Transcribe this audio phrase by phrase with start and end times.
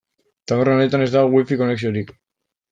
[0.51, 2.13] Taberna honetan ez dago Wi-Fi konexiorik.